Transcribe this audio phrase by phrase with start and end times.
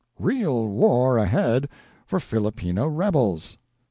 [0.17, 1.69] "REAL WAR AHEAD
[2.07, 3.59] FOR FILIPINO REBELS!"